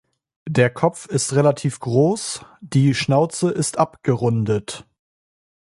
Der 0.49 0.71
Kopf 0.71 1.05
ist 1.05 1.33
relativ 1.33 1.79
groß, 1.79 2.43
die 2.61 2.95
Schnauze 2.95 3.51
ist 3.51 3.77
abgerundet. 3.77 4.87